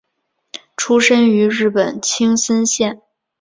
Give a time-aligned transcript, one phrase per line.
[0.75, 3.03] 出身于日本青森县。